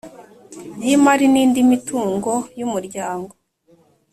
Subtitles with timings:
[0.85, 3.33] y imari n indi mitungo y Umuryango